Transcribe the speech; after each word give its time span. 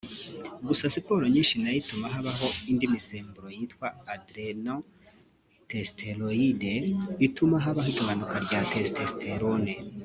Gusa 0.67 0.83
siporo 0.95 1.23
nyinshi 1.33 1.55
nayo 1.61 1.77
ituma 1.81 2.07
habaho 2.15 2.47
indi 2.69 2.85
misemburo 2.93 3.47
yitwa 3.57 3.87
‘adrenal 4.13 4.79
steroid’ 5.89 6.61
ituma 7.27 7.55
habaho 7.65 7.89
igabanuka 7.93 8.35
rya 8.45 8.59
‘testosterone’ 8.71 9.73